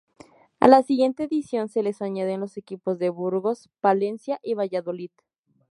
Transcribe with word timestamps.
A 0.59 0.67
la 0.67 0.81
siguiente 0.81 1.25
edición, 1.25 1.69
se 1.69 1.83
les 1.83 2.01
añaden 2.01 2.39
los 2.39 2.57
equipos 2.57 2.97
de 2.97 3.11
Burgos, 3.11 3.69
Palencia, 3.81 4.39
y 4.41 4.55
Valladolid. 4.55 5.11